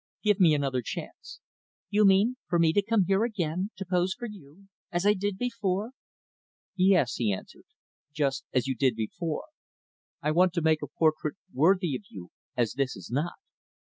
Give 0.23 0.39
me 0.39 0.55
another 0.55 0.81
chance." 0.81 1.41
"You 1.91 2.05
mean 2.05 2.37
for 2.49 2.57
me 2.57 2.73
to 2.73 2.81
come 2.81 3.05
here 3.05 3.23
again, 3.23 3.69
to 3.77 3.85
pose 3.85 4.15
for 4.15 4.25
you? 4.25 4.67
as 4.91 5.05
I 5.05 5.13
did 5.13 5.37
before?" 5.37 5.91
"Yes," 6.75 7.17
he 7.17 7.31
answered, 7.31 7.65
"just 8.11 8.43
as 8.51 8.65
you 8.65 8.73
did 8.75 8.95
before. 8.95 9.43
I 10.19 10.31
want 10.31 10.53
to 10.53 10.61
make 10.63 10.81
a 10.81 10.87
portrait 10.87 11.35
worthy 11.53 11.95
of 11.95 12.01
you, 12.09 12.31
as 12.57 12.73
this 12.73 12.95
is 12.95 13.11
not. 13.11 13.33